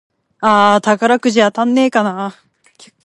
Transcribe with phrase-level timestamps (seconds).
[0.39, 2.33] あーあ、宝くじ当たんねぇかな